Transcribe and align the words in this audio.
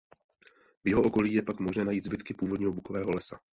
V 0.83 0.87
jeho 0.89 1.01
okolí 1.03 1.33
je 1.33 1.41
pak 1.41 1.59
možné 1.59 1.85
najít 1.85 2.03
zbytky 2.05 2.33
původního 2.33 2.71
bukového 2.73 3.09
lesa. 3.11 3.39